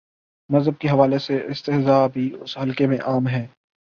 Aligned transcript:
مذہب 0.49 0.79
کے 0.79 0.89
حوالے 0.89 1.19
سے 1.19 1.39
استہزا 1.47 2.07
بھی، 2.07 2.35
اس 2.41 2.57
حلقے 2.57 2.87
میں 2.87 2.97
عام 3.05 3.27
ہے۔ 3.27 3.47